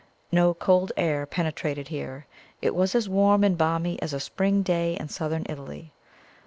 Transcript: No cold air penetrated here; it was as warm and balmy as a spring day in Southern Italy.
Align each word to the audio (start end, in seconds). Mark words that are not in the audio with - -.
No 0.31 0.55
cold 0.55 0.91
air 0.97 1.27
penetrated 1.27 1.89
here; 1.89 2.25
it 2.59 2.73
was 2.73 2.95
as 2.95 3.07
warm 3.07 3.43
and 3.43 3.55
balmy 3.55 4.01
as 4.01 4.13
a 4.13 4.19
spring 4.19 4.63
day 4.63 4.97
in 4.99 5.09
Southern 5.09 5.43
Italy. 5.47 5.93